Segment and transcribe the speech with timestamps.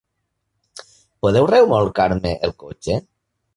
[1.27, 3.01] Podeu remolcar-me el cotxe?